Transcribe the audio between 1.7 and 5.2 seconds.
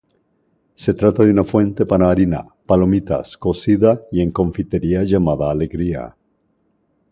para harina, palomitas, cocida y en confitería